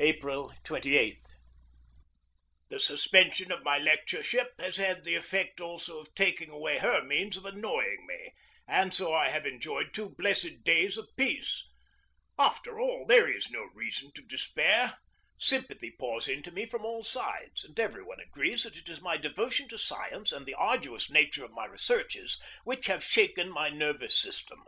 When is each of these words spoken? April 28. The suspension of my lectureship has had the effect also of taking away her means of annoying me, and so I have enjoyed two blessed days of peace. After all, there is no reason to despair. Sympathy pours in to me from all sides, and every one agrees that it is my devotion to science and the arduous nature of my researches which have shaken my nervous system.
April 0.00 0.52
28. 0.64 1.18
The 2.68 2.80
suspension 2.80 3.52
of 3.52 3.62
my 3.62 3.78
lectureship 3.78 4.54
has 4.60 4.76
had 4.76 5.04
the 5.04 5.14
effect 5.14 5.60
also 5.60 6.00
of 6.00 6.12
taking 6.16 6.50
away 6.50 6.78
her 6.78 7.00
means 7.00 7.36
of 7.36 7.46
annoying 7.46 8.04
me, 8.08 8.32
and 8.66 8.92
so 8.92 9.14
I 9.14 9.28
have 9.28 9.46
enjoyed 9.46 9.94
two 9.94 10.16
blessed 10.18 10.64
days 10.64 10.96
of 10.96 11.10
peace. 11.16 11.64
After 12.36 12.80
all, 12.80 13.06
there 13.06 13.30
is 13.30 13.50
no 13.52 13.62
reason 13.72 14.10
to 14.16 14.22
despair. 14.26 14.98
Sympathy 15.38 15.94
pours 15.96 16.26
in 16.26 16.42
to 16.42 16.50
me 16.50 16.66
from 16.66 16.84
all 16.84 17.04
sides, 17.04 17.62
and 17.62 17.78
every 17.78 18.02
one 18.02 18.18
agrees 18.18 18.64
that 18.64 18.76
it 18.76 18.88
is 18.88 19.00
my 19.00 19.16
devotion 19.16 19.68
to 19.68 19.78
science 19.78 20.32
and 20.32 20.44
the 20.44 20.54
arduous 20.54 21.08
nature 21.08 21.44
of 21.44 21.52
my 21.52 21.66
researches 21.66 22.36
which 22.64 22.86
have 22.86 23.04
shaken 23.04 23.48
my 23.48 23.68
nervous 23.68 24.18
system. 24.18 24.64